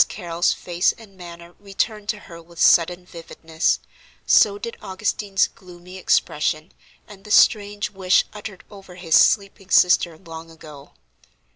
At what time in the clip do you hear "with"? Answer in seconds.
2.41-2.57